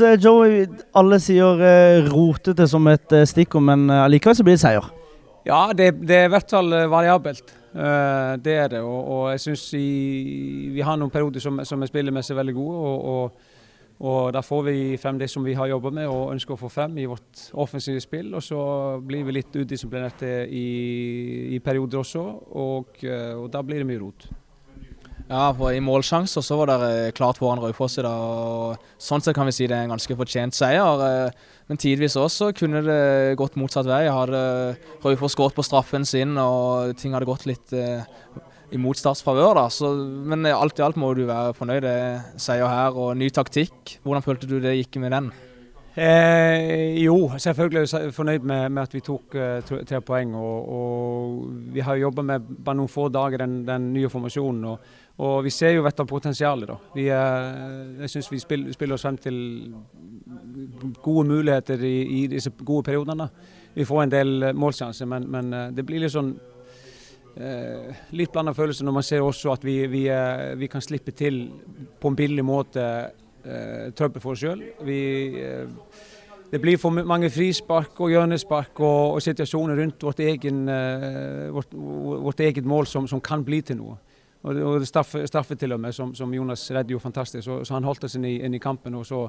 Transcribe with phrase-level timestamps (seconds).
[0.00, 0.62] Joey,
[0.96, 4.86] alle sier uh, rotete som et uh, stikkord, men allikevel så blir det seier.
[5.44, 7.52] Ja, det, det er i hvert fall variabelt.
[7.74, 8.80] Uh, det er det.
[8.80, 12.78] Og, og jeg syns vi har noen perioder som, som er spillemessig veldig gode.
[12.78, 13.50] og, og
[14.02, 16.72] og Da får vi frem det som vi har jobba med og ønsker å få
[16.72, 18.32] frem i vårt offensive spill.
[18.34, 18.62] Og så
[18.98, 20.64] blir vi litt udisiplinerte i,
[21.54, 22.24] i perioder også,
[22.64, 24.26] og, og da blir det mye rot.
[25.30, 28.12] Ja, for I målsjanser så var dere eh, klart foran Raufoss i dag.
[28.12, 31.04] og Sånn sett kan vi si det er en ganske fortjent seier.
[31.06, 34.04] Eh, men tidvis også kunne det gått motsatt vei.
[34.12, 34.42] Hadde
[35.04, 38.04] Raufoss gått på straffen sin og ting hadde gått litt eh,
[38.76, 39.56] imot Starts favør.
[39.62, 39.94] da.
[40.28, 41.86] Men alt i alt må du være fornøyd.
[41.86, 43.98] Det er seier her og ny taktikk.
[44.04, 45.32] Hvordan følte du det gikk med den?
[45.94, 50.34] Eh, jo, selvfølgelig er jeg fornøyd med, med at vi tok eh, tre poeng.
[50.34, 54.64] Og, og vi har jobba med bare noen få dager den, den nye formasjonen.
[54.70, 56.68] Og, og, vi ser jo dette potensialet.
[56.72, 56.78] da.
[56.94, 59.36] Vi, eh, jeg syns vi spiller, spiller, oss frem til
[61.02, 63.28] gode muligheter i, i disse gode periodene.
[63.74, 66.34] Vi får en del målsjanser, men, men uh, det blir litt sånn
[68.12, 70.02] litt blanda følelser når man ser også at vi, vi,
[70.60, 71.46] vi kan slippe til
[72.00, 73.21] på en billig måte eh,
[73.96, 74.62] trøbbel for oss sjøl.
[74.86, 75.66] Eh,
[76.52, 81.72] det blir for mange frispark og hjørnespark og, og situasjoner rundt vårt, egen, eh, vårt,
[81.72, 83.96] vårt eget mål som, som, kan bli til noe.
[84.42, 87.44] Og, og straffe, straffe, til og med, som, som Jonas redder jo fantastisk.
[87.46, 88.94] Så, så han holdt oss inn i, inn i kampen.
[88.94, 89.28] og så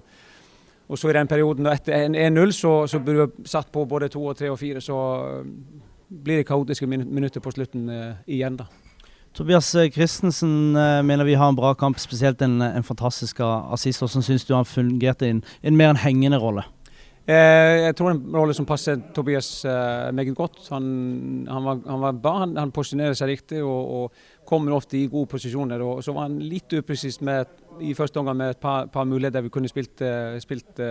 [0.87, 4.25] og så i den perioden etter 1-0 så, så burde vi satt på både to
[4.25, 4.81] og tre og fire.
[4.83, 4.97] Så
[6.09, 8.67] blir det kaotiske minutter på slutten eh, igjen, da.
[9.33, 14.03] Tobias Christensen eh, mener vi har en bra kamp, spesielt en, en fantastisk assist.
[14.03, 16.65] Hvordan syns du han fungerte i en, en, mer en hengende rolle?
[17.25, 20.59] Eh, jeg tror det er en rolle som passer Tobias eh, meget godt.
[20.69, 20.85] Han,
[21.49, 25.07] han, var, han, var, bra, han, han posisjonerer seg riktig og, og, kommer ofte i
[25.07, 25.81] gode posisjoner.
[25.81, 27.17] Og så var han litt upresis
[27.81, 30.03] i første omgang med et par, par muligheter vi kunne spilt,
[30.43, 30.81] spilt,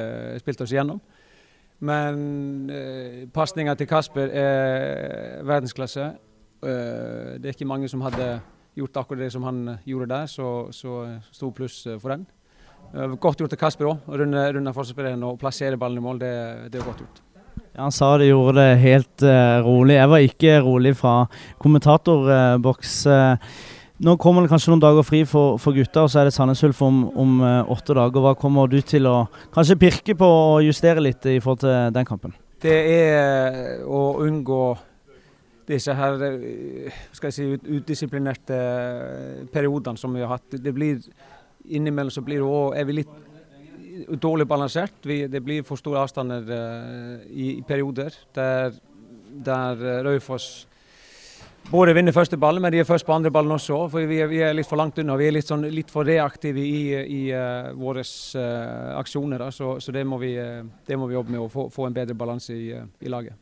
[0.41, 1.03] spilt oss igjennom.
[1.83, 6.11] Men eh, pasninga til Kasper er verdensklasse.
[6.63, 8.37] Eh, det er ikke mange som hadde
[8.79, 11.03] gjort akkurat det som han gjorde der, så, så
[11.35, 12.25] stor pluss eh, for den.
[12.95, 16.23] Eh, godt gjort til Kasper òg, å runde, runde forsvarsspilleren og plassere ballen i mål.
[16.23, 16.33] Det,
[16.73, 17.23] det er godt gjort.
[17.73, 19.97] Ja, Han sa det gjorde det helt uh, rolig.
[19.97, 21.15] Jeg var ikke rolig fra
[21.63, 22.99] kommentatorboks.
[23.09, 23.57] Uh,
[24.03, 26.63] nå kommer det kanskje noen dager fri for, for gutta, og så er det Sandnes
[26.69, 28.25] Ulf om, om uh, åtte dager.
[28.27, 29.25] Hva kommer du til å
[29.57, 32.37] kanskje pirke på og justere litt i forhold til den kampen?
[32.63, 34.63] Det er å unngå
[35.69, 40.59] disse her eh, skal jeg si, utdisiplinerte eh, periodene som vi har hatt.
[40.59, 41.03] Det blir
[41.63, 43.13] Innimellom så blir det òg er vi litt
[44.19, 44.97] dårlig balansert.
[45.07, 48.75] Vi, det blir for store avstander uh, i, i, perioder der,
[49.47, 50.67] der Raufoss
[51.71, 53.77] både vinner første ballen, men de er først på andre ballen også.
[53.93, 55.15] for Vi er, vi er litt for langt unna.
[55.21, 59.47] Vi er litt, sånn, litt for reaktive i, i uh, våre uh, aksjoner.
[59.55, 62.19] Så, så det, må vi, det, må vi, jobbe med å få, få en bedre
[62.19, 63.39] balanse i, i laget.